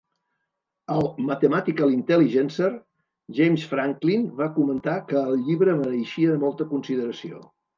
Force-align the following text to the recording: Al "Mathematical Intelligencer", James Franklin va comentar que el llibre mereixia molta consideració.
Al 0.95 1.03
"Mathematical 1.25 1.91
Intelligencer", 1.97 2.69
James 3.41 3.67
Franklin 3.75 4.25
va 4.43 4.49
comentar 4.59 4.97
que 5.13 5.23
el 5.27 5.39
llibre 5.51 5.77
mereixia 5.83 6.41
molta 6.47 6.69
consideració. 6.75 7.47